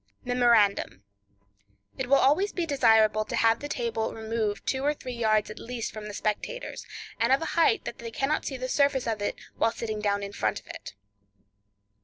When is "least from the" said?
5.59-6.13